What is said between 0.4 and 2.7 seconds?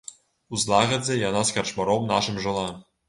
У злагадзе яна з карчмаром нашым жыла.